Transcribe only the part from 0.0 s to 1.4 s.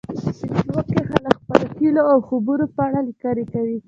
په فېسبوک کې خلک